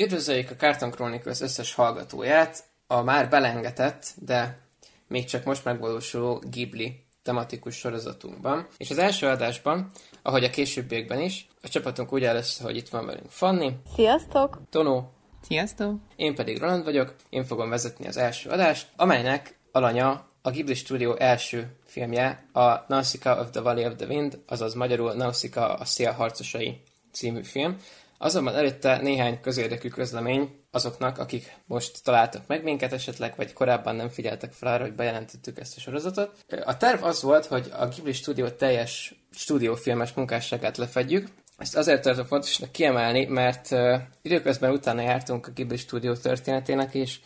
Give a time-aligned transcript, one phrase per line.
[0.00, 4.58] Üdvözöljük a Cartoon Chronicles összes hallgatóját a már belengetett, de
[5.06, 8.66] még csak most megvalósuló Ghibli tematikus sorozatunkban.
[8.76, 9.90] És az első adásban,
[10.22, 13.72] ahogy a későbbiekben is, a csapatunk úgy áll össze, hogy itt van velünk Fanni.
[13.94, 14.60] Sziasztok!
[14.70, 15.12] Tonó.
[15.42, 16.00] Sziasztok!
[16.16, 21.14] Én pedig Roland vagyok, én fogom vezetni az első adást, amelynek alanya a Ghibli Studio
[21.14, 26.12] első filmje, a Nausicaa of the Valley of the Wind, azaz magyarul Nausicaa a szél
[26.12, 26.82] harcosai
[27.12, 27.76] című film.
[28.22, 34.08] Azonban előtte néhány közérdekű közlemény azoknak, akik most találtak meg minket esetleg, vagy korábban nem
[34.08, 36.44] figyeltek fel arra, hogy bejelentettük ezt a sorozatot.
[36.64, 41.28] A terv az volt, hogy a Ghibli Studio teljes stúdiófilmes munkásságát lefedjük,
[41.58, 47.18] ezt azért tartom fontosnak kiemelni, mert uh, időközben utána jártunk a Ghibli Studio történetének, és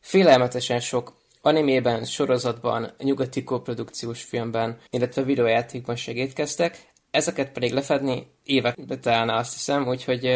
[0.00, 1.12] félelmetesen sok
[1.42, 9.88] animében, sorozatban, nyugati koprodukciós filmben, illetve videójátékban segítkeztek, ezeket pedig lefedni évekbe telne azt hiszem,
[9.88, 10.30] úgyhogy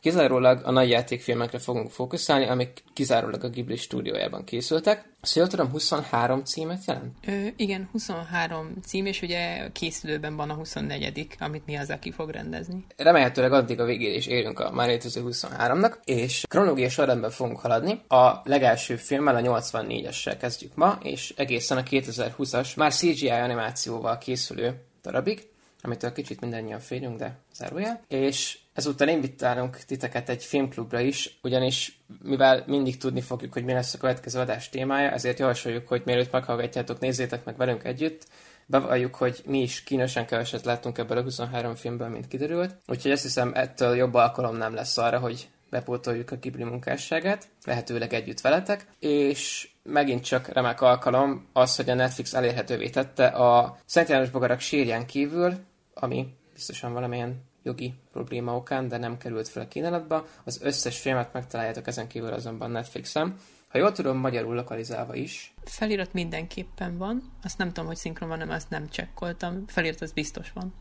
[0.00, 5.08] kizárólag a nagy játékfilmekre fogunk fókuszálni, amik kizárólag a Ghibli stúdiójában készültek.
[5.22, 7.14] Szóval jól tudom, 23 címet jelent?
[7.26, 12.30] Ö, igen, 23 cím, és ugye készülőben van a 24 amit mi az, aki fog
[12.30, 12.84] rendezni.
[12.96, 18.00] Remélhetőleg addig a végére is érünk a már létező 23-nak, és kronológiai sorrendben fogunk haladni.
[18.08, 24.84] A legelső filmmel, a 84-essel kezdjük ma, és egészen a 2020-as, már CGI animációval készülő
[25.02, 25.49] darabig,
[25.82, 28.00] amitől kicsit mindannyian félünk, de zárójel.
[28.08, 33.94] És ezúttal invitálunk titeket egy filmklubra is, ugyanis mivel mindig tudni fogjuk, hogy mi lesz
[33.94, 38.26] a következő adás témája, ezért javasoljuk, hogy mielőtt meghallgatjátok, nézzétek meg velünk együtt,
[38.66, 42.76] bevalljuk, hogy mi is kínosan keveset láttunk ebből a 23 filmből, mint kiderült.
[42.86, 48.12] Úgyhogy azt hiszem, ettől jobb alkalom nem lesz arra, hogy bepótoljuk a Ghibli munkásságát, lehetőleg
[48.12, 54.08] együtt veletek, és megint csak remek alkalom az, hogy a Netflix elérhetővé tette a Szent
[54.08, 55.54] János Bogarak sírján kívül
[55.94, 60.26] ami biztosan valamilyen jogi probléma okán, de nem került fel a kínálatba.
[60.44, 63.36] Az összes filmet megtaláljátok ezen kívül azonban Netflixen.
[63.68, 65.54] Ha jól tudom, magyarul lokalizálva is.
[65.64, 67.32] Felirat mindenképpen van.
[67.42, 69.66] Azt nem tudom, hogy szinkron van, nem, azt nem csekkoltam.
[69.66, 70.74] Felirat az biztos van.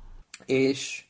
[0.46, 1.04] És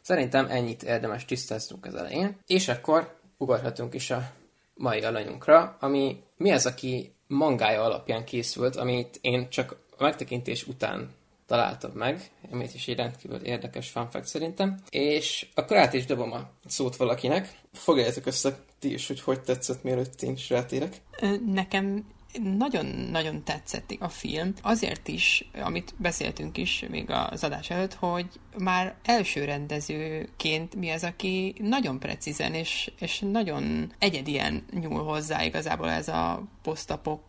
[0.00, 2.38] szerintem ennyit érdemes tisztáznunk az elején.
[2.46, 4.30] És akkor ugorhatunk is a
[4.74, 11.10] mai alanyunkra, ami mi az, aki mangája alapján készült, amit én csak a megtekintés után
[11.46, 14.80] találtam meg, amit is egy rendkívül érdekes fanfact szerintem.
[14.90, 17.58] És akkor át is dobom a szót valakinek.
[17.72, 21.00] Fogjátok össze ti is, hogy hogy tetszett, mielőtt én is rátérek.
[21.46, 28.26] Nekem nagyon-nagyon tetszett a film, azért is, amit beszéltünk is még az adás előtt, hogy
[28.58, 35.90] már első rendezőként mi az, aki nagyon precízen és, és nagyon egyedien nyúl hozzá igazából
[35.90, 37.20] ez a posztapok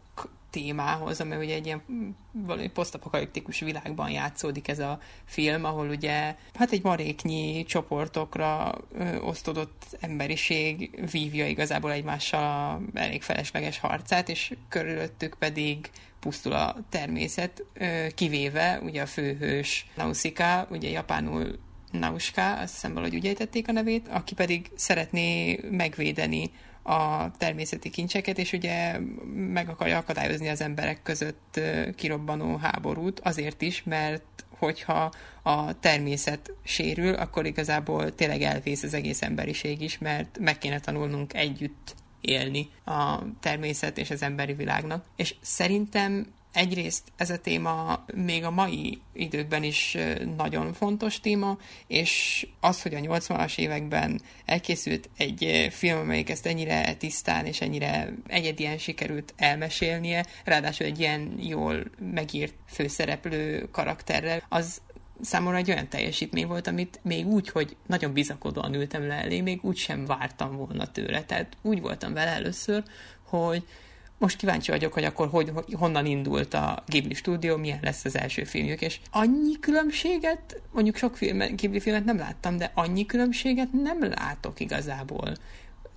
[0.57, 1.81] témához, ami ugye egy ilyen
[2.31, 9.97] valami posztapokaliptikus világban játszódik ez a film, ahol ugye hát egy maréknyi csoportokra ö, osztodott
[9.99, 18.07] emberiség vívja igazából egymással a elég felesleges harcát, és körülöttük pedig pusztul a természet, ö,
[18.15, 21.59] kivéve ugye a főhős Nausicaa, ugye japánul
[21.91, 26.51] Nauska, azt hiszem valahogy úgy ejtették a nevét, aki pedig szeretné megvédeni
[26.87, 28.99] a természeti kincseket, és ugye
[29.35, 31.59] meg akarja akadályozni az emberek között
[31.95, 35.11] kirobbanó háborút, azért is, mert hogyha
[35.43, 41.33] a természet sérül, akkor igazából tényleg elvész az egész emberiség is, mert meg kéne tanulnunk
[41.33, 45.05] együtt élni a természet és az emberi világnak.
[45.15, 49.97] És szerintem egyrészt ez a téma még a mai időkben is
[50.37, 51.57] nagyon fontos téma,
[51.87, 58.13] és az, hogy a 80-as években elkészült egy film, amelyik ezt ennyire tisztán és ennyire
[58.27, 64.81] egyedien sikerült elmesélnie, ráadásul egy ilyen jól megírt főszereplő karakterrel, az
[65.21, 69.59] számomra egy olyan teljesítmény volt, amit még úgy, hogy nagyon bizakodóan ültem le elé, még
[69.63, 71.23] úgy sem vártam volna tőle.
[71.23, 72.83] Tehát úgy voltam vele először,
[73.23, 73.63] hogy
[74.17, 78.43] most kíváncsi vagyok, hogy akkor hogy, honnan indult a Ghibli stúdió, milyen lesz az első
[78.43, 84.03] filmjük, és annyi különbséget, mondjuk sok film, Ghibli filmet nem láttam, de annyi különbséget nem
[84.03, 85.35] látok igazából.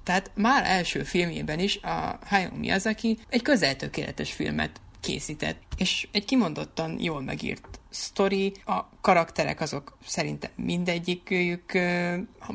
[0.05, 6.25] Tehát már első filmjében is a Hayao Miyazaki egy közel tökéletes filmet készített, és egy
[6.25, 11.73] kimondottan jól megírt sztori, a karakterek azok szerintem mindegyikük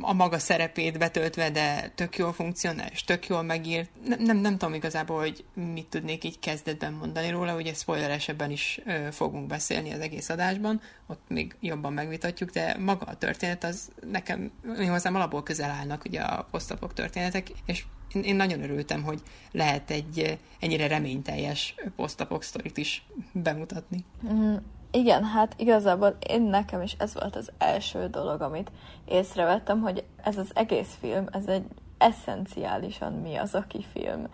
[0.02, 3.90] a maga szerepét betöltve, de tök jól funkcionál, és tök jól megírt.
[4.08, 8.80] Nem, nem, nem tudom igazából, hogy mit tudnék így kezdetben mondani róla, ugye spoileresebben is
[9.12, 14.52] fogunk beszélni az egész adásban, ott még jobban megvitatjuk, de maga a történet az nekem,
[14.88, 19.22] hozzám alapból közel állnak ugye a posztapok történetek, és én, én nagyon örültem, hogy
[19.52, 24.06] lehet egy ennyire reményteljes posztapok sztorit is bemutatni.
[24.96, 28.72] Igen, hát igazából én nekem is ez volt az első dolog, amit
[29.06, 31.66] észrevettem, hogy ez az egész film, ez egy
[31.98, 34.28] eszenciálisan mi az, aki film.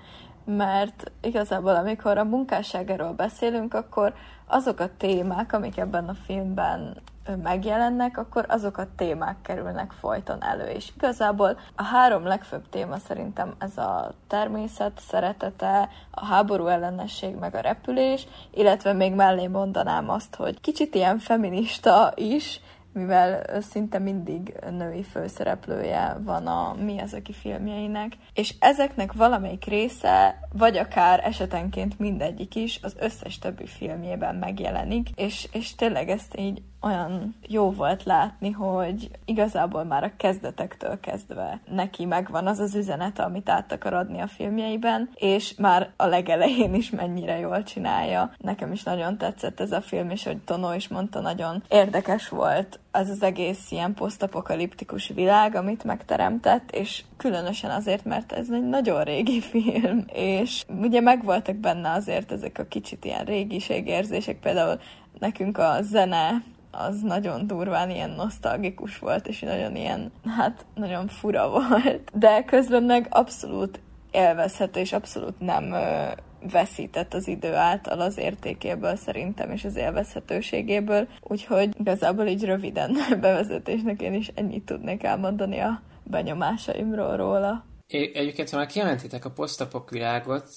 [0.46, 4.13] Mert igazából, amikor a munkásságáról beszélünk, akkor
[4.46, 7.02] azok a témák, amik ebben a filmben
[7.44, 10.68] megjelennek, akkor azok a témák kerülnek folyton elő.
[10.68, 17.56] És igazából a három legfőbb téma szerintem ez a természet szeretete, a háború ellenesség, meg
[17.56, 22.62] a repülés, illetve még mellé mondanám azt, hogy kicsit ilyen feminista is,
[22.94, 30.39] mivel szinte mindig női főszereplője van a Mi az, aki filmjeinek, és ezeknek valamelyik része,
[30.53, 36.62] vagy akár esetenként mindegyik is az összes többi filmjében megjelenik, és, és tényleg ezt így
[36.81, 43.19] olyan jó volt látni, hogy igazából már a kezdetektől kezdve neki megvan az az üzenet,
[43.19, 48.31] amit át akar adni a filmjeiben, és már a legelején is mennyire jól csinálja.
[48.38, 52.80] Nekem is nagyon tetszett ez a film, és hogy Tono is mondta, nagyon érdekes volt
[52.92, 59.04] az az egész ilyen posztapokaliptikus világ, amit megteremtett, és különösen azért, mert ez egy nagyon
[59.04, 64.80] régi film, és ugye megvoltak benne azért ezek a kicsit ilyen régiségérzések, például
[65.19, 71.50] nekünk a zene az nagyon durván ilyen nosztalgikus volt, és nagyon ilyen, hát nagyon fura
[71.59, 72.12] volt.
[72.13, 73.79] De közben meg abszolút
[74.12, 76.07] élvezhető, és abszolút nem ö,
[76.51, 81.07] veszített az idő által az értékéből szerintem, és az élvezhetőségéből.
[81.21, 87.65] Úgyhogy igazából így röviden bevezetésnek én is ennyit tudnék elmondani a benyomásaimról róla.
[87.88, 90.50] É, egyébként, ha már kijelentítek a posztapok világot,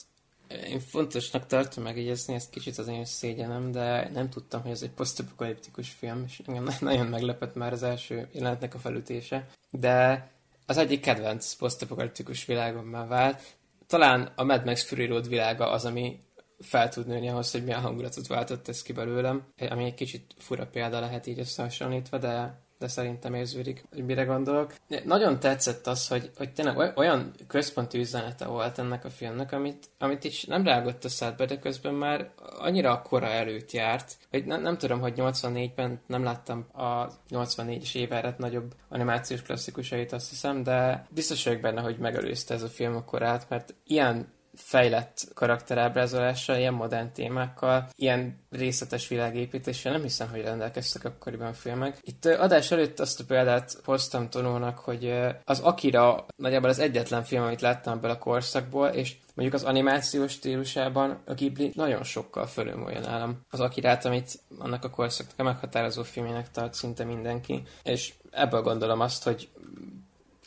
[0.49, 4.91] én fontosnak tartom megjegyezni, ezt kicsit az én szégyenem, de nem tudtam, hogy ez egy
[4.91, 9.49] posztapokaliptikus film, és engem nagyon meglepett már az első jelenetnek a felütése.
[9.70, 10.29] De
[10.67, 13.43] az egyik kedvenc posztapokaliptikus világom már vált.
[13.87, 16.19] Talán a Mad Max Fury Road világa az, ami
[16.58, 20.67] fel tud nőni ahhoz, hogy milyen hangulatot váltott ez ki belőlem, ami egy kicsit fura
[20.67, 24.75] példa lehet így összehasonlítva, de de szerintem érződik, hogy mire gondolok.
[25.04, 30.25] Nagyon tetszett az, hogy, hogy tényleg olyan központi üzenete volt ennek a filmnek, amit, amit
[30.25, 34.62] is nem rágott a szádba, de közben már annyira a kora előtt járt, hogy nem,
[34.62, 41.06] nem tudom, hogy 84-ben nem láttam a 84-es éveret nagyobb animációs klasszikusait, azt hiszem, de
[41.10, 46.75] biztos vagyok benne, hogy megelőzte ez a film a korát, mert ilyen fejlett karakterábrázolással, ilyen
[46.75, 51.99] modern témákkal, ilyen részletes világépítéssel nem hiszem, hogy rendelkeztek akkoriban filmek.
[52.03, 55.15] Itt adás előtt azt a példát hoztam Tonónak, hogy
[55.45, 60.33] az Akira nagyjából az egyetlen film, amit láttam ebből a korszakból, és mondjuk az animációs
[60.33, 66.03] stílusában a Ghibli nagyon sokkal fölülmúlja nálam az Akirát, amit annak a korszaknak a meghatározó
[66.03, 67.62] filmének tart szinte mindenki.
[67.83, 69.49] És ebből gondolom azt, hogy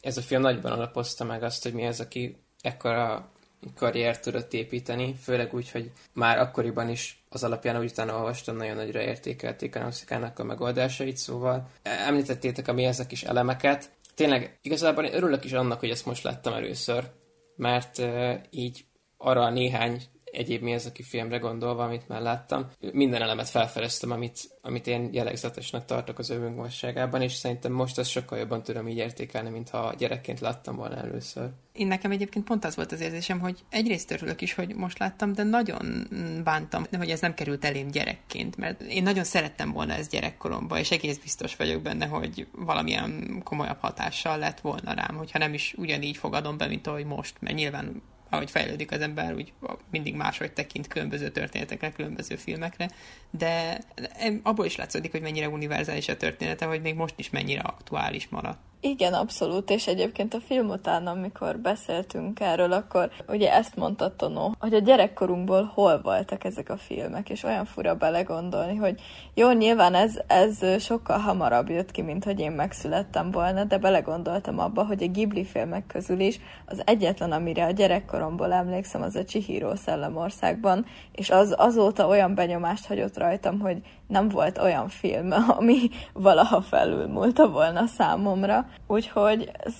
[0.01, 3.29] ez a film nagyban alapozta meg azt, hogy mi az, aki ekkora
[3.75, 8.75] karriert tudott építeni, főleg úgy, hogy már akkoriban is az alapján, ahogy utána olvastam, nagyon
[8.75, 13.89] nagyra értékelték a Nausicaa-nak a megoldásait, szóval említettétek a mi ezek is elemeket.
[14.15, 17.11] Tényleg igazából én örülök is annak, hogy ezt most láttam először,
[17.55, 18.85] mert uh, így
[19.17, 20.01] arra a néhány
[20.37, 22.65] egyéb mi az, aki filmre gondolva, amit már láttam.
[22.93, 28.09] Minden elemet felfedeztem, amit, amit én jellegzetesnek tartok az övünk magasságában, és szerintem most ezt
[28.09, 31.49] sokkal jobban tudom így értékelni, mint ha gyerekként láttam volna először.
[31.73, 35.33] Én nekem egyébként pont az volt az érzésem, hogy egyrészt örülök is, hogy most láttam,
[35.33, 36.07] de nagyon
[36.43, 40.91] bántam, hogy ez nem került elém gyerekként, mert én nagyon szerettem volna ezt gyerekkoromban, és
[40.91, 46.17] egész biztos vagyok benne, hogy valamilyen komolyabb hatással lett volna rám, hogyha nem is ugyanígy
[46.17, 49.53] fogadom be, mint ahogy most, mert nyilván ahogy fejlődik az ember, úgy
[49.91, 52.89] mindig máshogy tekint különböző történetekre, különböző filmekre,
[53.31, 53.79] de
[54.43, 58.59] abból is látszódik, hogy mennyire univerzális a története, hogy még most is mennyire aktuális maradt.
[58.81, 64.51] Igen, abszolút, és egyébként a film után, amikor beszéltünk erről, akkor ugye ezt mondta Tono,
[64.59, 69.01] hogy a gyerekkorunkból hol voltak ezek a filmek, és olyan fura belegondolni, hogy
[69.33, 74.59] jó, nyilván ez, ez sokkal hamarabb jött ki, mint hogy én megszülettem volna, de belegondoltam
[74.59, 79.23] abba, hogy a Ghibli filmek közül is az egyetlen, amire a gyerekkoromból emlékszem, az a
[79.23, 85.89] Chihiro Szellemországban, és az azóta olyan benyomást hagyott rajtam, hogy nem volt olyan film, ami
[86.13, 88.66] valaha felülmúlta volna számomra.
[88.87, 89.73] Úgyhogy ez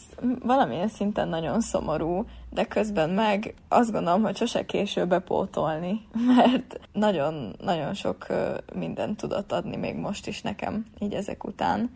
[0.44, 7.56] valamilyen szinten nagyon szomorú, de közben meg azt gondolom, hogy sose késő bepótolni, mert nagyon,
[7.62, 8.26] nagyon sok
[8.74, 11.90] mindent tudott adni még most is nekem, így ezek után.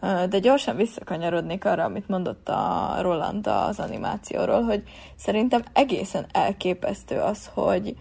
[0.00, 4.82] De gyorsan visszakanyarodnék arra, amit mondott a Roland az animációról, hogy
[5.16, 7.96] szerintem egészen elképesztő az, hogy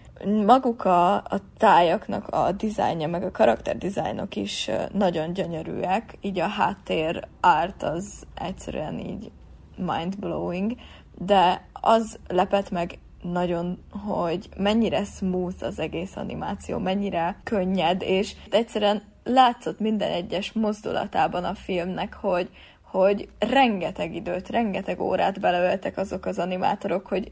[0.46, 7.28] maguk a, a tájaknak a dizájnja, meg a karakterdizájnok is nagyon gyönyörűek, így a háttér
[7.42, 9.32] art az egyszerűen így
[9.78, 10.76] mind-blowing,
[11.18, 19.02] de az lepett meg nagyon, hogy mennyire smooth az egész animáció, mennyire könnyed, és egyszerűen
[19.26, 22.50] látszott minden egyes mozdulatában a filmnek, hogy,
[22.82, 27.30] hogy rengeteg időt, rengeteg órát beleöltek azok az animátorok, hogy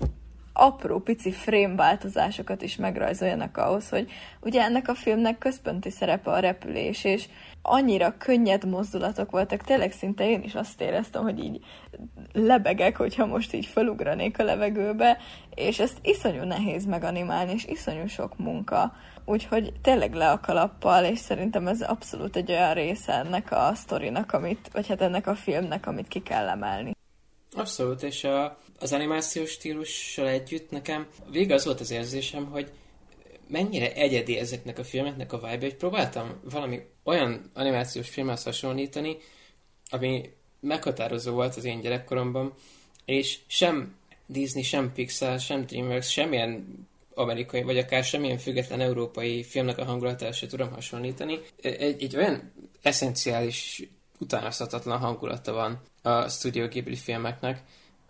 [0.53, 6.39] apró pici frame változásokat is megrajzoljanak ahhoz, hogy ugye ennek a filmnek központi szerepe a
[6.39, 7.25] repülés, és
[7.62, 11.59] annyira könnyed mozdulatok voltak, tényleg szinte én is azt éreztem, hogy így
[12.33, 15.17] lebegek, hogyha most így felugranék a levegőbe,
[15.55, 18.93] és ezt iszonyú nehéz meganimálni, és iszonyú sok munka.
[19.25, 24.33] Úgyhogy tényleg le a kalappal, és szerintem ez abszolút egy olyan része ennek a sztorinak,
[24.33, 26.95] amit, vagy hát ennek a filmnek, amit ki kell emelni.
[27.55, 32.71] Abszolút, és a, az animációs stílussal együtt nekem végig az volt az érzésem, hogy
[33.47, 39.17] mennyire egyedi ezeknek a filmeknek a vibe hogy próbáltam valami olyan animációs filmhez hasonlítani,
[39.89, 42.53] ami meghatározó volt az én gyerekkoromban,
[43.05, 49.77] és sem Disney, sem Pixar, sem DreamWorks, semmilyen amerikai, vagy akár semmilyen független európai filmnek
[49.77, 51.39] a hangulatát sem tudom hasonlítani.
[51.62, 53.84] Egy, egy olyan eszenciális,
[54.20, 57.63] utánozhatatlan hangulata van a Studio Ghibli filmeknek,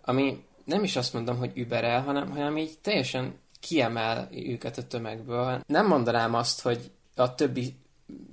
[0.04, 5.60] ami nem is azt mondom, hogy überel, hanem, hanem így teljesen kiemel őket a tömegből.
[5.66, 7.76] Nem mondanám azt, hogy a többi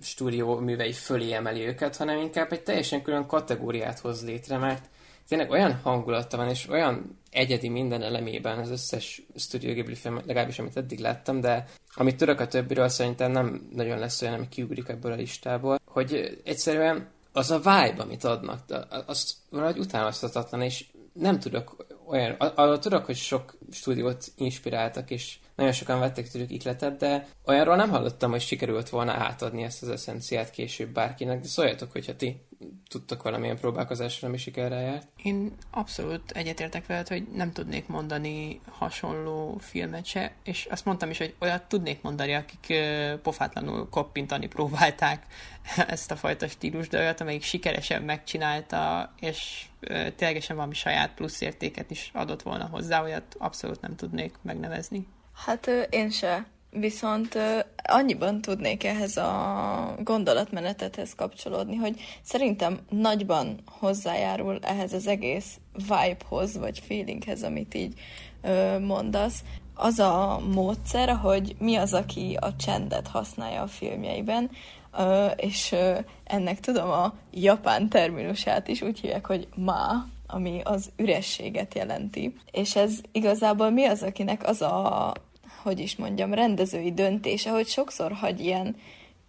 [0.01, 4.85] stúdió művei fölé emeli őket, hanem inkább egy teljesen külön kategóriát hoz létre, mert
[5.27, 10.59] tényleg olyan hangulata van, és olyan egyedi minden elemében az összes Studio Ghibli film, legalábbis
[10.59, 14.87] amit eddig láttam, de amit tudok a többiről, szerintem nem nagyon lesz olyan, ami kiugrik
[14.87, 18.59] ebből a listából, hogy egyszerűen az a vibe, amit adnak,
[19.05, 25.71] az valahogy utánozhatatlan, és nem tudok olyan, arról tudok, hogy sok stúdiót inspiráltak, és nagyon
[25.71, 30.49] sokan vettek tőlük ikletet, de olyanról nem hallottam, hogy sikerült volna átadni ezt az eszenciát
[30.49, 32.45] később bárkinek, de szóljatok, hogyha ti
[32.91, 35.07] tudtak valamilyen próbálkozásra, ami sikerre járt.
[35.23, 41.17] Én abszolút egyetértek veled, hogy nem tudnék mondani hasonló filmet se, és azt mondtam is,
[41.17, 42.73] hogy olyat tudnék mondani, akik
[43.21, 45.25] pofátlanul koppintani próbálták
[45.87, 49.65] ezt a fajta stílus, de olyat, amelyik sikeresen megcsinálta, és
[50.15, 55.07] ténylegesen valami saját plusz értéket is adott volna hozzá, olyat abszolút nem tudnék megnevezni.
[55.45, 56.45] Hát én se.
[56.71, 57.37] Viszont
[57.83, 66.79] annyiban tudnék ehhez a gondolatmenetethez kapcsolódni, hogy szerintem nagyban hozzájárul ehhez az egész vibehoz, vagy
[66.79, 67.93] feelinghez, amit így
[68.79, 74.49] mondasz, az a módszer, hogy mi az, aki a csendet használja a filmjeiben,
[75.35, 75.75] és
[76.23, 82.35] ennek tudom a japán terminusát is úgy hívják, hogy ma, ami az ürességet jelenti.
[82.51, 85.13] És ez igazából mi az, akinek az a
[85.63, 88.75] hogy is mondjam, rendezői döntése, hogy sokszor hagy ilyen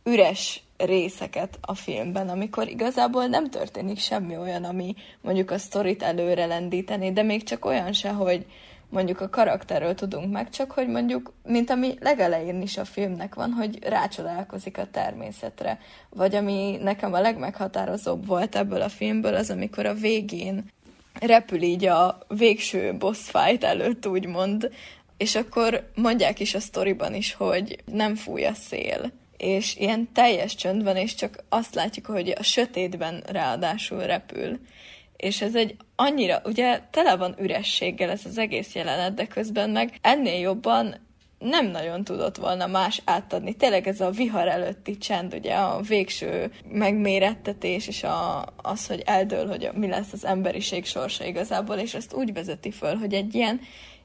[0.04, 6.46] üres részeket a filmben, amikor igazából nem történik semmi olyan, ami mondjuk a sztorit előre
[6.46, 8.46] lendíteni, de még csak olyan se, hogy
[8.88, 13.50] mondjuk a karakterről tudunk meg, csak hogy mondjuk, mint ami legelején is a filmnek van,
[13.50, 15.78] hogy rácsodálkozik a természetre.
[16.10, 20.70] Vagy ami nekem a legmeghatározóbb volt ebből a filmből, az amikor a végén
[21.20, 24.70] repül így a végső boss fight előtt, úgymond,
[25.22, 30.54] és akkor mondják is a sztoriban is, hogy nem fúj a szél, és ilyen teljes
[30.54, 34.60] csönd van, és csak azt látjuk, hogy a sötétben ráadásul repül.
[35.16, 39.98] És ez egy annyira, ugye tele van ürességgel ez az egész jelenet, de közben meg
[40.00, 41.00] ennél jobban
[41.38, 43.54] nem nagyon tudott volna más átadni.
[43.54, 49.46] Tényleg ez a vihar előtti csend, ugye a végső megmérettetés, és a, az, hogy eldől,
[49.46, 53.60] hogy mi lesz az emberiség sorsa igazából, és ezt úgy vezeti föl, hogy egy ilyen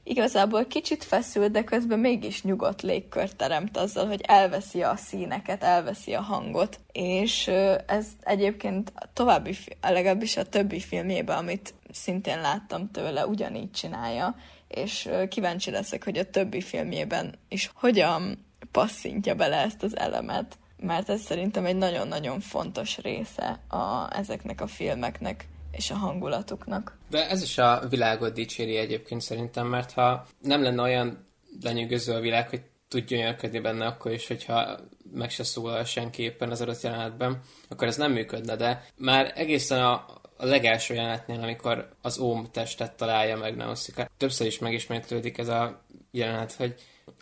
[0.08, 6.14] igazából kicsit feszül, de közben mégis nyugodt légkört teremt azzal, hogy elveszi a színeket, elveszi
[6.14, 6.80] a hangot.
[6.92, 7.46] És
[7.86, 14.34] ez egyébként a további, legalábbis a többi filmjében, amit szintén láttam tőle, ugyanígy csinálja,
[14.68, 21.08] és kíváncsi leszek, hogy a többi filmjében is hogyan passzintja bele ezt az elemet, mert
[21.08, 25.48] ez szerintem egy nagyon-nagyon fontos része a, ezeknek a filmeknek
[25.78, 26.98] és a hangulatuknak.
[27.10, 31.26] De ez is a világot dicséri egyébként szerintem, mert ha nem lenne olyan
[31.62, 34.78] lenyűgöző a világ, hogy tud gyönyörködni benne akkor is, hogyha
[35.12, 39.82] meg se szólal senki éppen az adott jelenetben, akkor ez nem működne, de már egészen
[39.82, 39.92] a,
[40.36, 45.82] a legelső jelenetnél, amikor az Óm testet találja meg Nausicaa, többször is megismétlődik ez a
[46.10, 46.74] jelenet, hogy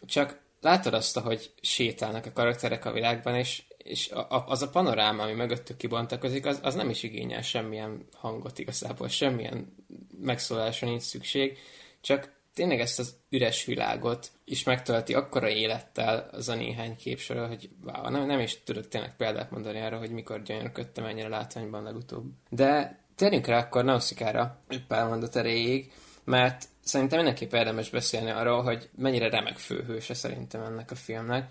[0.07, 5.23] csak látod azt, hogy sétálnak a karakterek a világban, és és a, az a panoráma,
[5.23, 9.75] ami mögöttük kibontakozik, az, az nem is igényel semmilyen hangot igazából, semmilyen
[10.21, 11.59] megszólásra nincs szükség,
[12.00, 17.69] csak tényleg ezt az üres világot is megtölti akkora élettel az a néhány képsor, hogy
[17.85, 22.25] wow, nem, nem is tudok tényleg példát mondani arra, hogy mikor gyönyörködtem ennyire látványban legutóbb.
[22.49, 25.93] De térjünk rá akkor Nauszikára egy pár mondat erejéig,
[26.25, 31.50] mert szerintem mindenképp érdemes beszélni arról, hogy mennyire remek főhőse szerintem ennek a filmnek,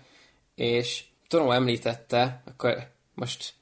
[0.54, 3.54] és Tonó említette, akkor most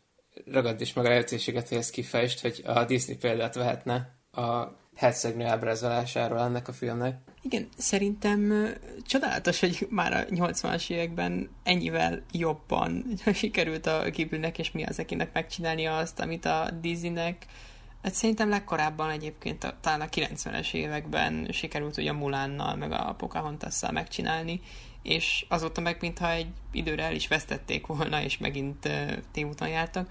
[0.47, 5.45] ragad is meg a lehetőséget, hogy ezt kifejtsd, hogy a Disney példát vehetne a hercegnő
[5.45, 7.19] ábrázolásáról ennek a filmnek.
[7.43, 8.69] Igen, szerintem
[9.07, 13.05] csodálatos, hogy már a 80-as években ennyivel jobban
[13.35, 17.47] sikerült a Ghiblinek és mi az, akinek megcsinálni azt, amit a Disneynek
[18.05, 23.91] Hát szerintem legkorábban egyébként talán a 90-es években sikerült ugye a Mulánnal, meg a Pocahontasszal
[23.91, 24.61] megcsinálni,
[25.05, 28.89] és azóta meg mintha egy időre el is vesztették volna, és megint
[29.33, 30.09] tévúton jártak.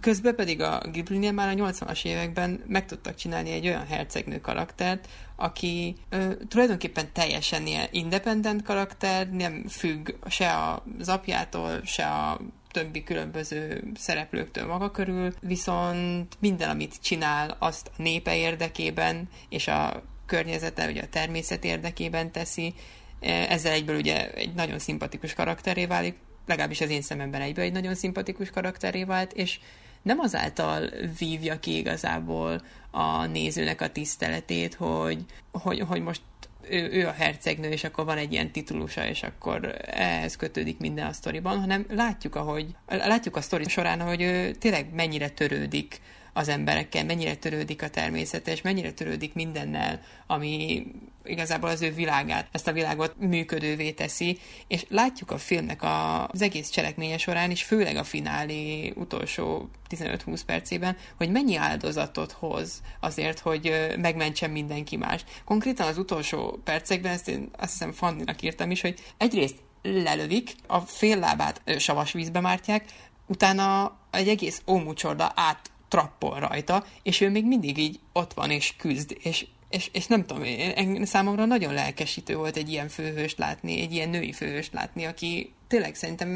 [0.00, 5.08] Közben pedig a Ghibli-nél már a 80-as években meg tudtak csinálni egy olyan hercegnő karaktert,
[5.36, 12.40] aki uh, tulajdonképpen teljesen ilyen independent karakter, nem függ se az apjától, se a
[12.70, 20.02] többi különböző szereplőktől maga körül, viszont minden, amit csinál, azt a népe érdekében és a
[20.26, 22.74] környezete, ugye a természet érdekében teszi,
[23.22, 27.94] ezzel egyből ugye egy nagyon szimpatikus karakteré válik, legalábbis az én szememben egyből egy nagyon
[27.94, 29.58] szimpatikus karakteré vált, és
[30.02, 36.20] nem azáltal vívja ki igazából a nézőnek a tiszteletét, hogy, hogy, hogy most
[36.68, 41.06] ő, ő a hercegnő, és akkor van egy ilyen titulusa, és akkor ehhez kötődik minden
[41.06, 46.00] a sztoriban, hanem látjuk, ahogy, látjuk a sztori során, hogy ő tényleg mennyire törődik
[46.32, 50.86] az emberekkel, mennyire törődik a természet, és mennyire törődik mindennel, ami
[51.24, 56.42] igazából az ő világát, ezt a világot működővé teszi, és látjuk a filmnek a, az
[56.42, 63.38] egész cselekménye során, és főleg a finálé utolsó 15-20 percében, hogy mennyi áldozatot hoz azért,
[63.38, 65.24] hogy megmentsen mindenki más.
[65.44, 70.78] Konkrétan az utolsó percekben, ezt én azt hiszem Fanninak írtam is, hogy egyrészt lelövik, a
[70.78, 72.84] fél lábát savas vízbe mártják,
[73.26, 78.76] utána egy egész ómucsorda át trappol rajta, és ő még mindig így ott van és
[78.76, 83.80] küzd, és és, és nem tudom, én, számomra nagyon lelkesítő volt egy ilyen főhőst látni,
[83.80, 86.28] egy ilyen női főhőst látni, aki tényleg szerintem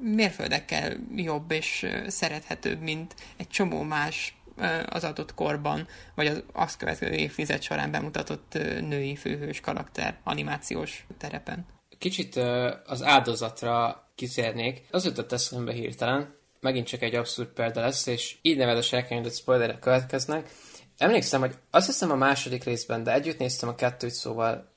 [0.00, 4.36] mérföldekkel jobb és szerethetőbb, mint egy csomó más
[4.86, 11.66] az adott korban, vagy az azt következő évtized során bemutatott női főhős karakter animációs terepen.
[11.98, 12.36] Kicsit
[12.86, 14.86] az áldozatra kitérnék.
[14.90, 19.78] Az jutott eszembe hirtelen, megint csak egy abszurd példa lesz, és így nevedes elkönyvült spoilerek
[19.78, 20.50] következnek.
[20.98, 24.68] Emlékszem, hogy azt hiszem a második részben, de együtt néztem a kettőt, szóval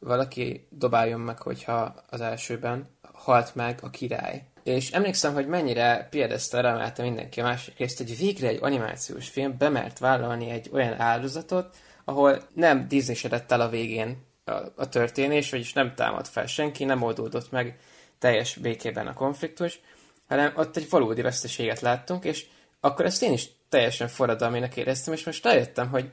[0.00, 4.42] valaki dobáljon meg, hogyha az elsőben halt meg a király.
[4.62, 9.54] És emlékszem, hogy mennyire piedesztára emelte mindenki a másik részt, hogy végre egy animációs film
[9.58, 15.72] bemert vállalni egy olyan áldozatot, ahol nem disney el a végén a, a történés, vagyis
[15.72, 17.78] nem támad fel senki, nem oldódott meg
[18.18, 19.80] teljes békében a konfliktus,
[20.28, 22.46] hanem ott egy valódi veszteséget láttunk, és
[22.80, 26.10] akkor ezt én is teljesen forradalminak éreztem, és most rájöttem, hogy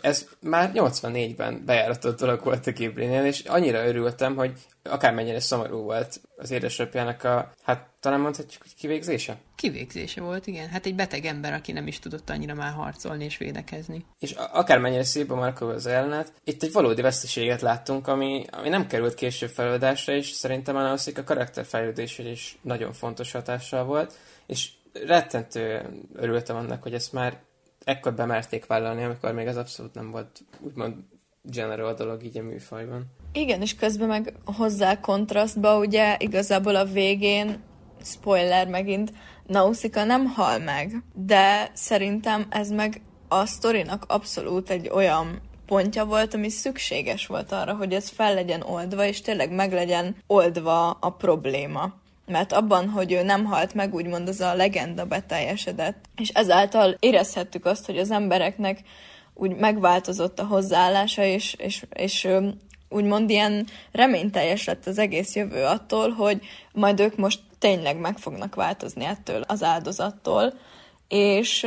[0.00, 6.20] ez már 84-ben bejáratott dolog volt a Ghiblinél, és annyira örültem, hogy akármennyire szomorú volt
[6.36, 9.36] az édesapjának a, hát talán mondhatjuk, hogy kivégzése?
[9.54, 10.68] Kivégzése volt, igen.
[10.68, 14.04] Hát egy beteg ember, aki nem is tudott annyira már harcolni és védekezni.
[14.18, 18.86] És akármennyire szép a Markov az jelenet, itt egy valódi veszteséget láttunk, ami, ami nem
[18.86, 24.12] került később feloldásra, és szerintem a a karakterfejlődésre is nagyon fontos hatással volt,
[24.46, 24.68] és
[25.06, 25.82] rettentő
[26.14, 27.38] örültem annak, hogy ezt már
[27.84, 30.94] ekkor bemerték vállalni, amikor még az abszolút nem volt úgymond
[31.42, 33.04] general dolog így a műfajban.
[33.32, 37.62] Igen, és közben meg hozzá kontrasztba, ugye igazából a végén,
[38.02, 39.12] spoiler megint,
[39.46, 46.34] Nausicaa nem hal meg, de szerintem ez meg a sztorinak abszolút egy olyan pontja volt,
[46.34, 51.10] ami szükséges volt arra, hogy ez fel legyen oldva, és tényleg meg legyen oldva a
[51.10, 51.94] probléma
[52.30, 56.04] mert abban, hogy ő nem halt meg, úgymond az a legenda beteljesedett.
[56.16, 58.82] És ezáltal érezhettük azt, hogy az embereknek
[59.34, 62.28] úgy megváltozott a hozzáállása, és, és, és
[62.88, 66.40] úgymond ilyen reményteljes lett az egész jövő attól, hogy
[66.72, 70.54] majd ők most tényleg meg fognak változni ettől az áldozattól,
[71.08, 71.66] és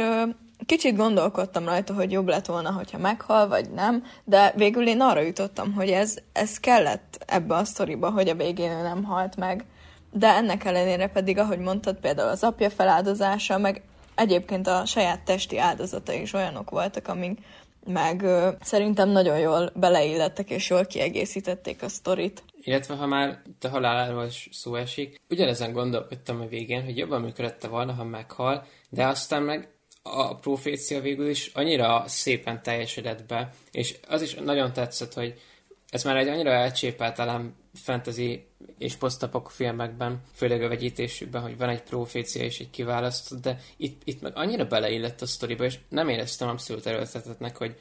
[0.65, 5.21] kicsit gondolkodtam rajta, hogy jobb lett volna, hogyha meghal, vagy nem, de végül én arra
[5.21, 9.65] jutottam, hogy ez, ez kellett ebbe a sztoriba, hogy a végén ő nem halt meg
[10.13, 13.81] de ennek ellenére pedig, ahogy mondtad, például az apja feláldozása, meg
[14.15, 17.39] egyébként a saját testi áldozata is olyanok voltak, amik
[17.85, 22.43] meg ö, szerintem nagyon jól beleillettek és jól kiegészítették a sztorit.
[22.61, 27.93] Illetve ha már a haláláról szó esik, ugyanezen gondolkodtam a végén, hogy jobban működette volna,
[27.93, 29.69] ha meghal, de aztán meg
[30.01, 35.41] a profécia végül is annyira szépen teljesedett be, és az is nagyon tetszett, hogy
[35.89, 41.69] ez már egy annyira elcsépelt elem fantasy és posztapok filmekben, főleg a vegyítésükben, hogy van
[41.69, 46.09] egy profécia és egy kiválasztott, de itt, itt meg annyira beleillett a sztoriba, és nem
[46.09, 47.75] éreztem abszolút erőltetetnek, hogy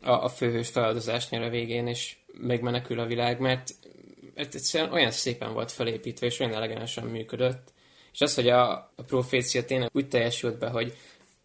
[0.00, 3.74] a, a főhős feladozásnál a végén, és megmenekül a világ, mert,
[4.34, 7.72] mert egyszerűen olyan szépen volt felépítve, és olyan elegensen működött,
[8.12, 10.96] És az, hogy a, a profécia tényleg úgy teljesült be, hogy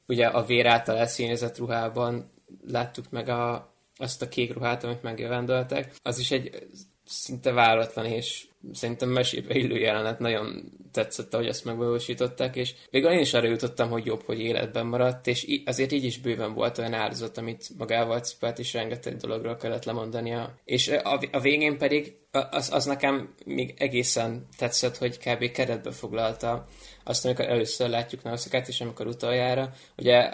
[0.08, 2.32] ugye a vér által elszínezett ruhában
[2.68, 6.68] láttuk meg a, azt a kék ruhát, amit megjövendöltek, az is egy
[7.10, 13.20] szinte váratlan és szerintem mesébe illő jelenet, nagyon tetszett, hogy ezt megvalósították, és végül én
[13.20, 16.94] is arra jutottam, hogy jobb, hogy életben maradt, és azért így is bőven volt olyan
[16.94, 20.56] áldozat, amit magával cipelt, és rengeteg dologról kellett lemondania.
[20.66, 25.52] És a, a végén pedig az, az nekem még egészen tetszett, hogy kb.
[25.52, 26.66] keretbe foglalta
[27.04, 30.34] azt, amikor először látjuk Nauszakát, és amikor utoljára, ugye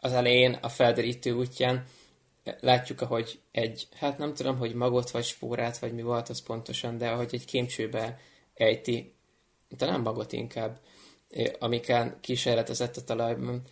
[0.00, 1.84] az elején a felderítő útján
[2.60, 6.98] látjuk, ahogy egy, hát nem tudom, hogy magot vagy spórát, vagy mi volt az pontosan,
[6.98, 8.20] de ahogy egy kémcsőbe
[8.54, 9.14] ejti,
[9.76, 10.80] talán magot inkább,
[11.58, 13.62] amiken kísérletezett a talajban,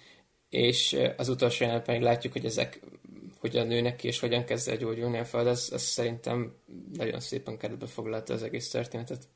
[0.48, 2.80] és az utolsó jelenetben pedig látjuk, hogy ezek
[3.40, 6.54] hogyan nőnek ki, és hogyan kezd el gyógyulni a föld, az, az szerintem
[6.92, 9.28] nagyon szépen keretbe foglalta az egész történetet.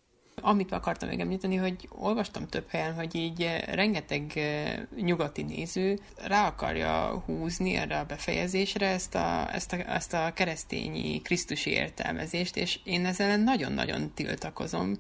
[0.43, 5.99] Amit akartam még említeni, hogy olvastam több helyen, hogy így eh, rengeteg eh, nyugati néző
[6.27, 12.57] rá akarja húzni erre a befejezésre ezt a, ezt a, ezt a keresztényi krisztusi értelmezést,
[12.57, 14.97] és én ezzel nagyon-nagyon tiltakozom,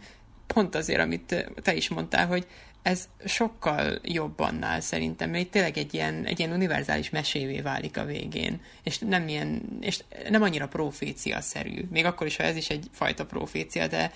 [0.46, 2.46] pont azért, amit te is mondtál, hogy
[2.82, 7.96] ez sokkal jobb annál szerintem, mert itt tényleg egy ilyen, egy ilyen univerzális mesévé válik
[7.96, 12.68] a végén, és nem ilyen, és nem annyira profécia-szerű, még akkor is, ha ez is
[12.68, 14.12] egy fajta profécia, de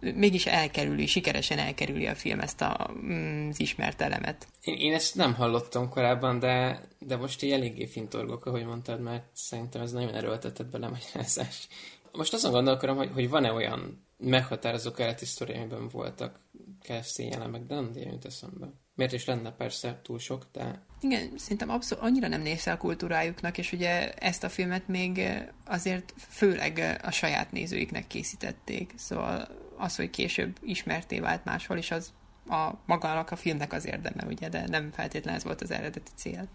[0.00, 4.46] mégis elkerüli, sikeresen elkerüli a film ezt a, mm, az ismert elemet.
[4.60, 9.24] Én, én ezt nem hallottam korábban, de, de most így eléggé fintorgok, ahogy mondtad, mert
[9.32, 11.68] szerintem ez nagyon erőltetett bele magyarázás.
[12.12, 16.40] Most azon gondolkodom, hogy, hogy van-e olyan meghatározó keleti sztori, amiben voltak
[16.82, 18.66] keresztény elemek, de nem jut eszembe.
[18.94, 20.86] Miért is lenne persze túl sok, de...
[21.00, 25.20] Igen, szerintem abszolút annyira nem nézve a kultúrájuknak, és ugye ezt a filmet még
[25.64, 32.12] azért főleg a saját nézőiknek készítették, szóval az, hogy később ismerté vált máshol, és az
[32.48, 36.48] a magának a filmnek az érdeme, ugye, de nem feltétlenül ez volt az eredeti cél.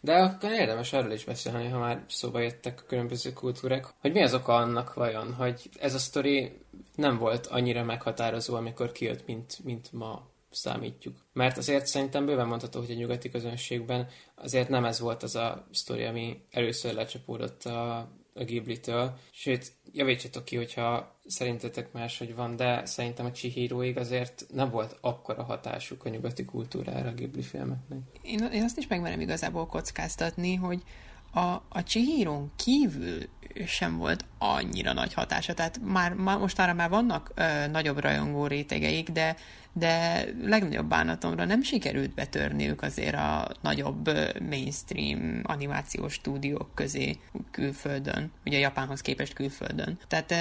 [0.00, 4.22] De akkor érdemes arról is beszélni, ha már szóba jöttek a különböző kultúrák, hogy mi
[4.22, 6.52] az oka annak vajon, hogy ez a sztori
[6.94, 11.16] nem volt annyira meghatározó, amikor kijött, mint, mint ma számítjuk.
[11.32, 15.66] Mert azért szerintem bőven mondható, hogy a nyugati közönségben azért nem ez volt az a
[15.72, 18.08] sztori, ami először lecsapódott a
[18.38, 19.18] a Ghibli-től.
[19.30, 25.42] Sőt, javítsatok ki, hogyha szerintetek máshogy van, de szerintem a Chihiro-ig azért nem volt akkora
[25.42, 27.98] hatásuk a nyugati kultúrára a Ghibli filmeknek.
[28.22, 30.82] Én, én azt is megmerem igazából kockáztatni, hogy
[31.32, 33.18] a, a Chihiro kívül
[33.66, 35.54] sem volt annyira nagy hatása.
[35.54, 39.36] Tehát már, már mostanra már vannak ö, nagyobb rajongó rétegeik, de
[39.78, 44.10] de legnagyobb bánatomra nem sikerült betörniük azért a nagyobb
[44.48, 47.18] mainstream animációs stúdiók közé
[47.50, 49.98] külföldön, ugye Japánhoz képest külföldön.
[50.08, 50.34] Tehát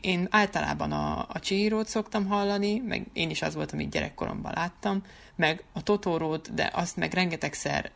[0.00, 5.02] én általában a, a Chihiro-t szoktam hallani, meg én is az volt, amit gyerekkoromban láttam,
[5.36, 7.90] meg a Totorót, de azt meg rengetegszer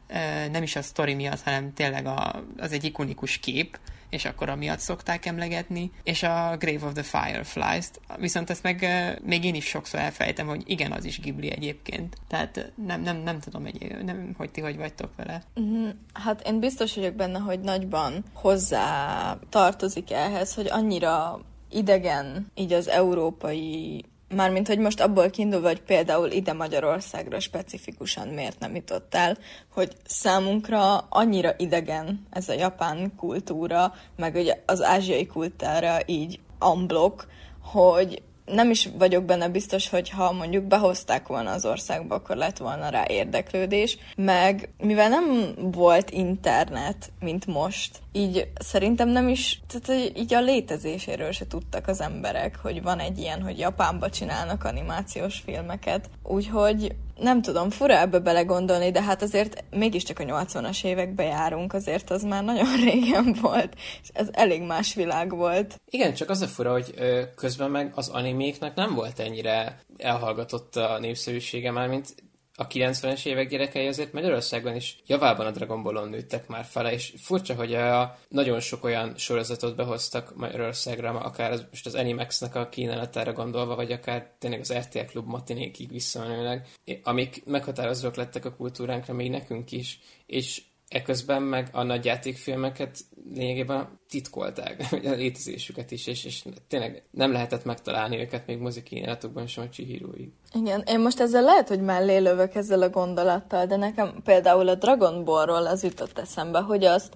[0.53, 3.79] nem is a sztori miatt, hanem tényleg a, az egy ikonikus kép,
[4.11, 8.01] és akkor amiatt szokták emlegetni, és a Grave of the Fireflies-t.
[8.19, 8.87] Viszont ezt meg
[9.23, 12.17] még én is sokszor elfejtem, hogy igen, az is Ghibli egyébként.
[12.29, 15.43] Tehát nem, nem, nem tudom, egy, nem, hogy ti hogy vagytok vele.
[15.61, 22.73] Mm, hát én biztos vagyok benne, hogy nagyban hozzá tartozik ehhez, hogy annyira idegen így
[22.73, 29.15] az európai Mármint, hogy most abból kiindulva, hogy például ide Magyarországra specifikusan miért nem jutott
[29.15, 29.39] el,
[29.73, 37.27] hogy számunkra annyira idegen ez a japán kultúra, meg ugye az ázsiai kultúra így unblock,
[37.63, 42.59] hogy nem is vagyok benne biztos, hogy ha mondjuk behozták volna az országba, akkor lett
[42.59, 50.17] volna rá érdeklődés, meg mivel nem volt internet, mint most, így szerintem nem is, tehát
[50.17, 55.39] így a létezéséről se tudtak az emberek, hogy van egy ilyen, hogy Japánba csinálnak animációs
[55.39, 61.73] filmeket, úgyhogy nem tudom, fura ebbe belegondolni, de hát azért mégiscsak a 80-as évekbe járunk,
[61.73, 65.81] azért az már nagyon régen volt, és ez elég más világ volt.
[65.91, 66.95] Igen, csak az a fura, hogy
[67.37, 72.15] közben meg az animéknek nem volt ennyire elhallgatott a népszerűsége már, mint
[72.61, 77.15] a 90-es évek gyerekei azért Magyarországon is javában a Dragon Ballon nőttek már fele, és
[77.17, 82.69] furcsa, hogy a, nagyon sok olyan sorozatot behoztak Magyarországra, akár az, most az Animax-nek a
[82.69, 86.69] kínálatára gondolva, vagy akár tényleg az RTL Klub matinékig visszamenőleg,
[87.03, 92.99] amik meghatározók lettek a kultúránkra, még nekünk is, és Eközben meg a nagy játékfilmeket
[93.35, 99.65] lényegében titkolták, a létezésüket is, és, és tényleg nem lehetett megtalálni őket még mozikínálatokban sem
[99.65, 100.31] a Chihiro-ig.
[100.55, 104.75] Igen, én most ezzel lehet, hogy mellé lövök ezzel a gondolattal, de nekem például a
[104.75, 107.15] Dragon Ballról az jutott eszembe, hogy azt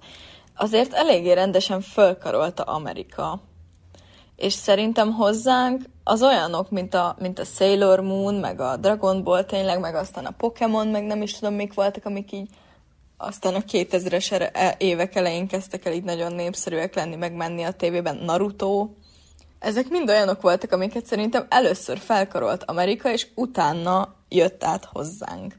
[0.55, 3.43] azért eléggé rendesen fölkarolta Amerika.
[4.37, 9.45] és szerintem hozzánk az olyanok, mint a, mint a Sailor Moon, meg a Dragon Ball
[9.45, 12.49] tényleg, meg aztán a Pokémon, meg nem is tudom, mik voltak, amik így
[13.27, 17.73] aztán a 2000-es e- évek elején kezdtek el így nagyon népszerűek lenni, meg menni a
[17.73, 18.17] tévében.
[18.17, 18.89] Naruto,
[19.59, 25.57] ezek mind olyanok voltak, amiket szerintem először felkarolt Amerika, és utána jött át hozzánk.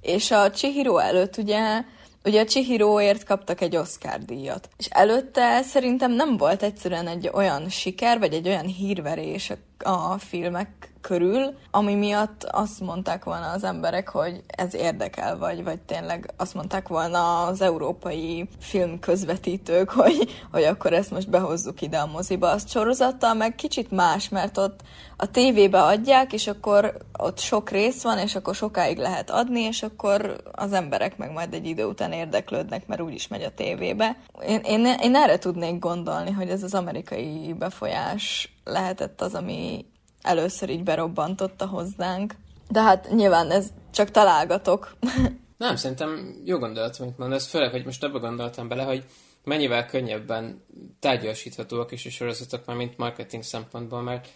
[0.00, 1.82] És a Chihiro előtt ugye
[2.24, 4.68] Ugye a Chihiroért kaptak egy Oscar díjat.
[4.78, 9.52] És előtte szerintem nem volt egyszerűen egy olyan siker, vagy egy olyan hírverés
[9.84, 15.80] a filmek körül, ami miatt azt mondták volna az emberek, hogy ez érdekel, vagy, vagy
[15.80, 21.98] tényleg azt mondták volna az európai film közvetítők, hogy, hogy akkor ezt most behozzuk ide
[21.98, 22.50] a moziba.
[22.50, 24.80] Az sorozattal meg kicsit más, mert ott
[25.16, 29.82] a tévébe adják, és akkor ott sok rész van, és akkor sokáig lehet adni, és
[29.82, 34.16] akkor az emberek meg majd egy idő után érdeklődnek, mert úgyis megy a tévébe.
[34.46, 39.86] Én, én, én erre tudnék gondolni, hogy ez az amerikai befolyás lehetett az, ami
[40.22, 42.34] először így berobbantotta hozzánk.
[42.70, 44.96] De hát nyilván ez csak találgatok.
[45.58, 49.04] Nem, szerintem jó gondolat, amit mondasz, főleg, hogy most abba gondoltam bele, hogy
[49.44, 50.64] mennyivel könnyebben
[51.00, 54.28] tárgyasíthatóak is a sorozatok, már mint marketing szempontból, mert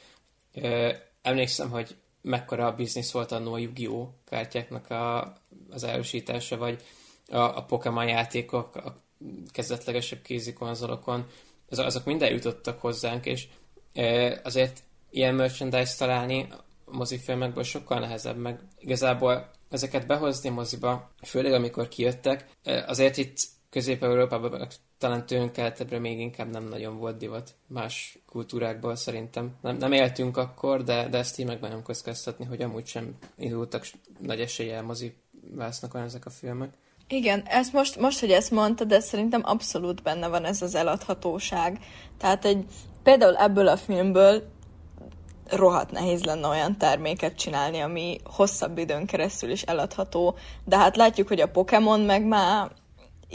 [0.55, 0.91] ö,
[1.23, 5.35] emlékszem, hogy mekkora biznisz volt a Yu-Gi-Oh kártyáknak a,
[5.71, 6.83] az elősítása, vagy
[7.29, 8.97] a, a Pokémon játékok a
[9.51, 11.27] kezdetlegesebb kézikonzolokon,
[11.69, 13.49] az, azok minden jutottak hozzánk, és
[14.43, 16.49] azért ilyen merchandise találni
[16.85, 22.47] mozifilmekből sokkal nehezebb, meg igazából ezeket behozni moziba, főleg amikor kijöttek,
[22.87, 23.37] azért itt
[23.71, 29.55] Közép-Európában, talán tőlünk keletebbre még inkább nem nagyon volt divat más kultúrákból szerintem.
[29.61, 33.87] Nem, nem éltünk akkor, de, de ezt így meg nem kockáztatni, hogy amúgy sem indultak
[34.19, 35.15] nagy eséllyel mozi
[35.55, 36.73] vásznak olyan ezek a filmek.
[37.09, 41.79] Igen, ezt most, most, hogy ezt mondtad, de szerintem abszolút benne van ez az eladhatóság.
[42.19, 42.65] Tehát egy,
[43.03, 44.43] például ebből a filmből
[45.51, 50.35] rohadt nehéz lenne olyan terméket csinálni, ami hosszabb időn keresztül is eladható,
[50.65, 52.71] de hát látjuk, hogy a Pokémon meg már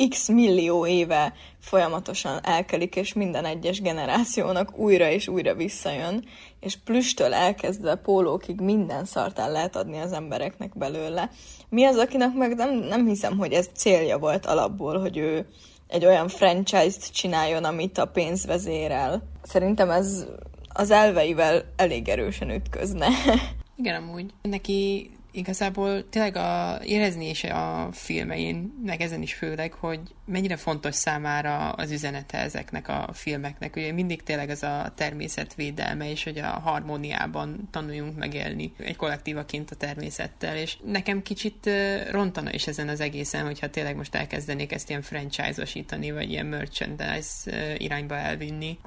[0.10, 6.26] x millió éve folyamatosan elkelik, és minden egyes generációnak újra és újra visszajön,
[6.60, 11.30] és plüstől elkezdve pólókig minden szartán lehet adni az embereknek belőle.
[11.70, 15.48] Mi az, akinek meg nem, nem hiszem, hogy ez célja volt alapból, hogy ő
[15.88, 19.24] egy olyan franchise-t csináljon, amit a pénz vezérel.
[19.44, 20.26] Szerintem ez
[20.68, 23.08] az elveivel elég erősen ütközne.
[23.78, 24.34] Igen, amúgy.
[24.42, 30.96] Neki igazából tényleg a, érezni is a filmein, meg ezen is főleg, hogy mennyire fontos
[30.96, 33.76] számára az üzenete ezeknek a filmeknek.
[33.76, 39.76] Ugye mindig tényleg ez a természetvédelme, és hogy a harmóniában tanuljunk megélni egy kollektívaként a
[39.76, 41.70] természettel, és nekem kicsit
[42.12, 47.76] rontana is ezen az egészen, hogyha tényleg most elkezdenék ezt ilyen franchise-osítani, vagy ilyen merchandise
[47.78, 48.78] irányba elvinni.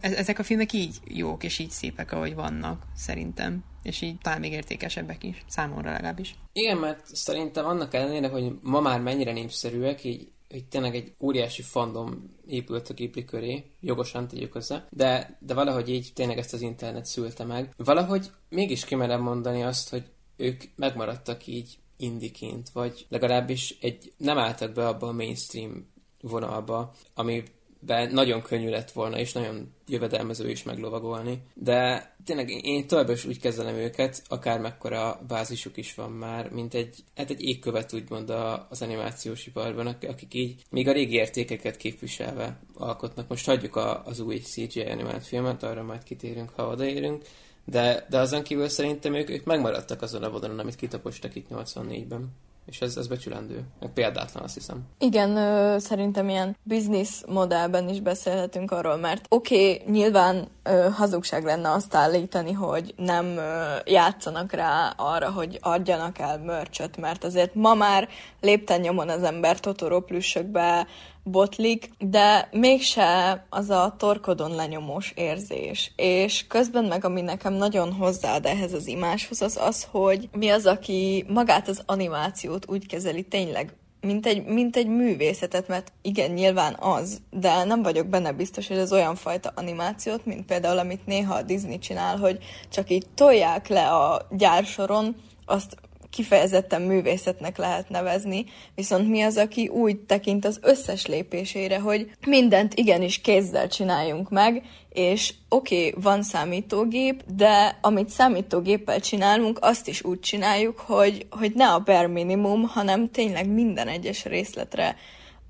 [0.00, 4.52] Ezek a filmek így jók, és így szépek, ahogy vannak, szerintem és így talán még
[4.52, 6.34] értékesebbek is, számomra legalábbis.
[6.52, 11.62] Igen, mert szerintem annak ellenére, hogy ma már mennyire népszerűek, így hogy tényleg egy óriási
[11.62, 16.60] fandom épült a Ghibli köré, jogosan tegyük hozzá, de, de valahogy így tényleg ezt az
[16.60, 17.72] internet szülte meg.
[17.76, 20.04] Valahogy mégis kimerem mondani azt, hogy
[20.36, 25.86] ők megmaradtak így indiként, vagy legalábbis egy, nem álltak be abba a mainstream
[26.20, 27.42] vonalba, ami
[27.80, 31.42] be nagyon könnyű lett volna, és nagyon jövedelmező is meglovagolni.
[31.54, 36.74] De tényleg én továbbra is úgy kezelem őket, akár mekkora bázisuk is van már, mint
[36.74, 38.30] egy, hát egy égkövet úgymond
[38.68, 43.28] az animációs iparban, akik így még a régi értékeket képviselve alkotnak.
[43.28, 47.22] Most hagyjuk a, az új CGI animált filmet, arra majd kitérünk, ha odaérünk,
[47.64, 52.28] de, de azon kívül szerintem ők, ők megmaradtak azon a vonalon, amit kitapostak itt 84-ben.
[52.68, 53.64] És ez, ez becsülendő.
[53.80, 54.82] Meg példátlan, azt hiszem.
[54.98, 61.44] Igen, ö, szerintem ilyen business modellben is beszélhetünk arról, mert oké, okay, nyilván ö, hazugság
[61.44, 67.54] lenne azt állítani, hogy nem ö, játszanak rá arra, hogy adjanak el mörcsöt, mert azért
[67.54, 68.08] ma már
[68.40, 70.86] lépten nyomon az ember Totoro plüssökbe
[71.30, 75.92] botlik, de mégse az a torkodon lenyomós érzés.
[75.96, 80.66] És közben meg, ami nekem nagyon hozzáad ehhez az imáshoz, az az, hogy mi az,
[80.66, 86.76] aki magát az animációt úgy kezeli tényleg, mint egy, mint egy művészetet, mert igen, nyilván
[86.80, 91.34] az, de nem vagyok benne biztos, hogy ez olyan fajta animációt, mint például, amit néha
[91.34, 92.38] a Disney csinál, hogy
[92.68, 95.76] csak így tolják le a gyársoron, azt
[96.10, 98.44] kifejezetten művészetnek lehet nevezni,
[98.74, 104.62] viszont mi az, aki úgy tekint az összes lépésére, hogy mindent igenis kézzel csináljunk meg,
[104.92, 111.52] és oké, okay, van számítógép, de amit számítógéppel csinálunk, azt is úgy csináljuk, hogy, hogy
[111.54, 114.96] ne a bare minimum, hanem tényleg minden egyes részletre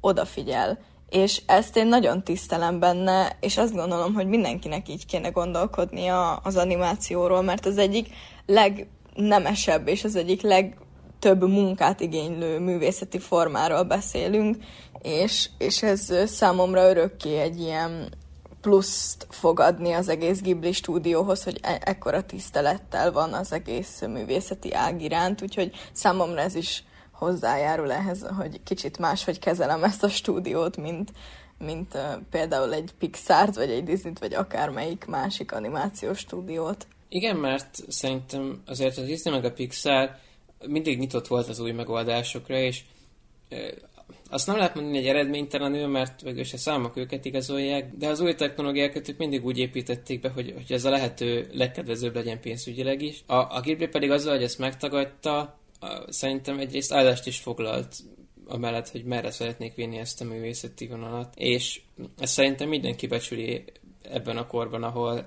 [0.01, 0.79] odafigyel.
[1.11, 6.57] És ezt én nagyon tisztelem benne, és azt gondolom, hogy mindenkinek így kéne gondolkodnia az
[6.57, 8.09] animációról, mert az egyik
[9.15, 14.57] legnemesebb és az egyik legtöbb munkát igénylő művészeti formáról beszélünk,
[15.03, 18.09] és, és ez számomra örökké egy ilyen
[18.61, 24.75] pluszt fog adni az egész Ghibli stúdióhoz, hogy e- ekkora tisztelettel van az egész művészeti
[24.75, 30.77] ág iránt, úgyhogy számomra ez is hozzájárul ehhez, hogy kicsit máshogy kezelem ezt a stúdiót,
[30.77, 31.13] mint,
[31.59, 36.87] mint uh, például egy Pixar-t, vagy egy Disney-t, vagy akármelyik másik animációs stúdiót.
[37.09, 40.17] Igen, mert szerintem azért a Disney meg a Pixar
[40.67, 42.81] mindig nyitott volt az új megoldásokra, és
[44.31, 48.35] azt nem lehet mondani, hogy eredménytelenül, mert végülis a számok őket igazolják, de az új
[48.35, 53.23] technológiákat ők mindig úgy építették be, hogy, hogy ez a lehető legkedvezőbb legyen pénzügyileg is.
[53.27, 57.97] A, a Ghibli pedig azzal, hogy ezt megtagadta, a, szerintem egyrészt állást is foglalt
[58.47, 61.81] amellett, hogy merre szeretnék vinni ezt a művészeti vonalat, és
[62.19, 63.65] ezt szerintem mindenki becsüli
[64.03, 65.27] ebben a korban, ahol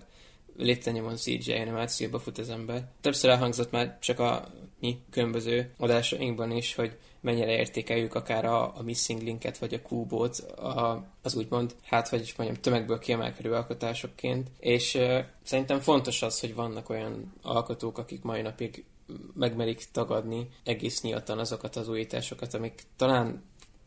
[0.62, 2.84] léttenyomon CGI animációba fut az ember.
[3.02, 4.48] Többször elhangzott már csak a
[4.80, 10.38] mi különböző adásainkban is, hogy mennyire értékeljük akár a, a missing linket, vagy a kúbót,
[10.40, 14.48] a, az úgymond, hát hogy is mondjam, tömegből kiemelkedő alkotásokként.
[14.60, 18.86] És uh, szerintem fontos az, hogy vannak olyan alkotók, akik mai napig
[19.34, 23.44] megmerik tagadni egész nyíltan azokat az újításokat, amik talán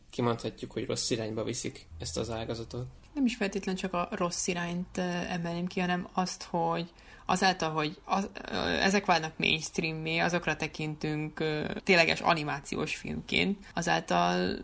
[0.09, 2.85] kimondhatjuk, hogy rossz irányba viszik ezt az ágazatot.
[3.15, 4.97] Nem is feltétlenül csak a rossz irányt
[5.29, 6.89] emelném ki, hanem azt, hogy
[7.25, 8.29] azáltal, hogy az,
[8.81, 11.43] ezek válnak mainstream azokra tekintünk
[11.83, 14.57] tényleges animációs filmként, azáltal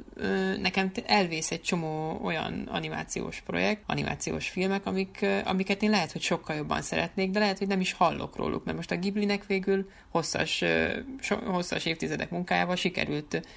[0.62, 6.56] nekem elvész egy csomó olyan animációs projekt, animációs filmek, amik, amiket én lehet, hogy sokkal
[6.56, 10.64] jobban szeretnék, de lehet, hogy nem is hallok róluk, mert most a Ghiblinek végül hosszas,
[11.46, 13.48] hosszas évtizedek munkájával sikerült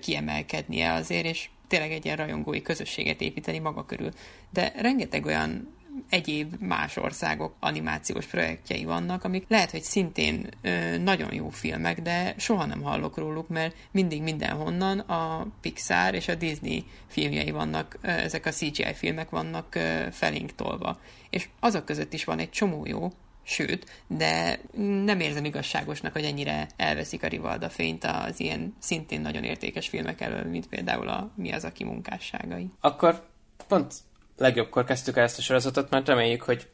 [0.00, 4.10] kiemelkednie azért, és tényleg egy ilyen rajongói közösséget építeni maga körül.
[4.50, 5.74] De rengeteg olyan
[6.08, 12.34] egyéb más országok animációs projektjei vannak, amik lehet, hogy szintén ö, nagyon jó filmek, de
[12.38, 18.08] soha nem hallok róluk, mert mindig mindenhonnan a Pixar és a Disney filmjei vannak, ö,
[18.08, 20.50] ezek a CGI filmek vannak ö, felénk.
[21.30, 23.12] És azok között is van egy csomó jó,
[23.44, 24.60] sőt, de
[25.04, 30.20] nem érzem igazságosnak, hogy ennyire elveszik a Rivalda fényt az ilyen szintén nagyon értékes filmek
[30.20, 32.70] elől, mint például a Mi az, aki munkásságai.
[32.80, 33.22] Akkor
[33.68, 33.94] pont
[34.36, 36.68] legjobbkor kezdtük el ezt a sorozatot, mert reméljük, hogy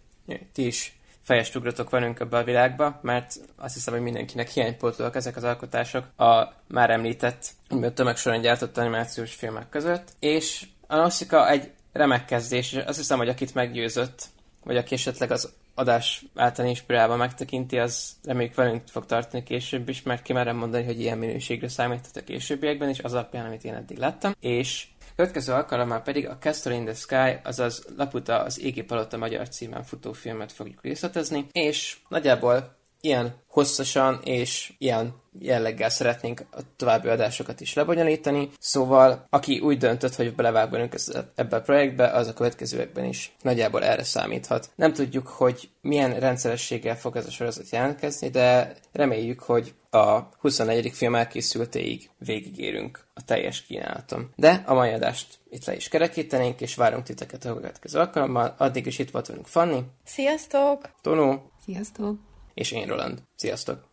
[0.53, 5.37] ti is fejest ugratok velünk ebbe a világba, mert azt hiszem, hogy mindenkinek hiánypótlóak ezek
[5.37, 11.71] az alkotások a már említett, a tömegsoron gyártott animációs filmek között, és a Nausicaa egy
[11.93, 14.27] remek kezdés, és azt hiszem, hogy akit meggyőzött,
[14.65, 20.03] vagy aki esetleg az adás által inspirálva megtekinti, az reméljük velünk fog tartani később is,
[20.03, 23.99] mert kimerem mondani, hogy ilyen minőségre számíthat a későbbiekben is, az alapján, amit én eddig
[23.99, 24.35] láttam.
[24.41, 29.49] És Következő alkalommal pedig a Castle in the Sky, azaz Laputa az Égi Palota magyar
[29.49, 37.09] címen futó filmet fogjuk részletezni, és nagyjából ilyen hosszasan és ilyen jelleggel szeretnénk a további
[37.09, 40.95] adásokat is lebonyolítani, szóval aki úgy döntött, hogy belevág bennünk
[41.35, 44.71] ebbe a projektbe, az a következőekben is nagyjából erre számíthat.
[44.75, 50.91] Nem tudjuk, hogy milyen rendszerességgel fog ez a sorozat jelentkezni, de reméljük, hogy a 24.
[50.93, 54.33] film elkészültéig végigérünk a teljes kínálaton.
[54.37, 58.55] De a mai adást itt le is kerekítenénk, és várunk titeket a következő alkalommal.
[58.59, 59.83] Addig is itt volt velünk Fanni.
[60.05, 60.91] Sziasztok!
[61.03, 61.51] Tonó.
[61.65, 62.30] Sziasztok!
[62.55, 63.23] És én Roland.
[63.37, 63.90] Sziasztok!